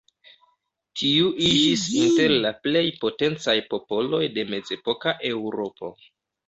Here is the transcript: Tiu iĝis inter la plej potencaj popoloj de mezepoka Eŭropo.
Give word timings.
Tiu 1.01 1.27
iĝis 1.49 1.83
inter 2.05 2.35
la 2.47 2.53
plej 2.65 2.85
potencaj 3.05 3.57
popoloj 3.75 4.25
de 4.39 4.51
mezepoka 4.55 5.19
Eŭropo. 5.35 5.97